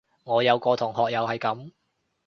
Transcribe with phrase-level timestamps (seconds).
[0.23, 1.73] 我有個同學又係噉